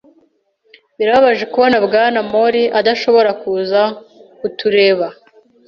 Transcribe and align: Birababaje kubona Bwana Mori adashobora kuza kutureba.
Birababaje 0.97 1.45
kubona 1.51 1.77
Bwana 1.85 2.19
Mori 2.31 2.63
adashobora 2.79 3.31
kuza 3.41 3.81
kutureba. 4.39 5.07